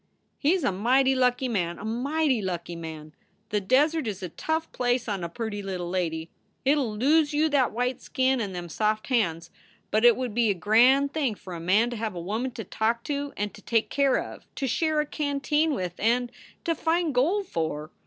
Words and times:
"He 0.39 0.55
s 0.55 0.63
a 0.63 0.71
mighty 0.71 1.13
lucky 1.13 1.47
man, 1.47 1.77
a 1.77 1.85
mighty 1.85 2.41
lucky 2.41 2.75
man! 2.75 3.13
The 3.49 3.61
desert 3.61 4.07
is 4.07 4.23
a 4.23 4.29
tough 4.29 4.71
place 4.71 5.07
on 5.07 5.23
a 5.23 5.29
pirty 5.29 5.61
little 5.61 5.89
lady. 5.91 6.31
It 6.65 6.73
11 6.79 6.97
lose 6.97 7.33
you 7.35 7.49
that 7.49 7.71
white 7.71 8.01
skin 8.01 8.41
and 8.41 8.55
them 8.55 8.67
soft 8.67 9.09
hands. 9.09 9.51
But 9.91 10.03
it 10.03 10.17
would 10.17 10.33
be 10.33 10.49
a 10.49 10.55
grand 10.55 11.13
thing 11.13 11.35
for 11.35 11.53
a 11.53 11.59
man 11.59 11.91
to 11.91 11.97
have 11.97 12.15
a 12.15 12.19
woman 12.19 12.49
to 12.53 12.63
talk 12.63 13.03
to 13.03 13.31
and 13.37 13.53
to 13.53 13.61
take 13.61 13.91
care 13.91 14.17
of 14.17 14.47
to 14.55 14.65
share 14.65 15.01
a 15.01 15.05
canteen 15.05 15.75
with 15.75 15.93
and 15.99 16.31
to 16.63 16.73
find 16.73 17.13
gold 17.13 17.45
for. 17.45 17.91